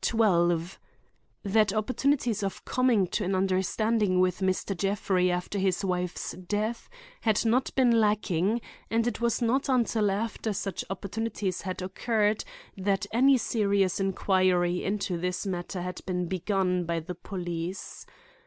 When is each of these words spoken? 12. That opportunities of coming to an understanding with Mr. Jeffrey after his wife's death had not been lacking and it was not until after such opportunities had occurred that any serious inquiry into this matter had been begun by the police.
12. 0.00 0.80
That 1.42 1.70
opportunities 1.70 2.42
of 2.42 2.64
coming 2.64 3.06
to 3.08 3.22
an 3.22 3.34
understanding 3.34 4.18
with 4.18 4.38
Mr. 4.40 4.74
Jeffrey 4.74 5.30
after 5.30 5.58
his 5.58 5.84
wife's 5.84 6.32
death 6.32 6.88
had 7.20 7.44
not 7.44 7.70
been 7.74 8.00
lacking 8.00 8.62
and 8.90 9.06
it 9.06 9.20
was 9.20 9.42
not 9.42 9.68
until 9.68 10.10
after 10.10 10.54
such 10.54 10.86
opportunities 10.88 11.60
had 11.60 11.82
occurred 11.82 12.44
that 12.78 13.04
any 13.12 13.36
serious 13.36 14.00
inquiry 14.00 14.82
into 14.82 15.18
this 15.18 15.46
matter 15.46 15.82
had 15.82 16.00
been 16.06 16.28
begun 16.28 16.84
by 16.86 16.98
the 17.00 17.14
police. 17.14 18.06